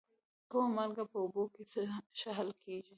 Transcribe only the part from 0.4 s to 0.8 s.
کومه